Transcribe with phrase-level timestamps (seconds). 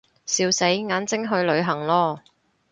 [0.25, 2.19] 笑死，眼睛去旅行囉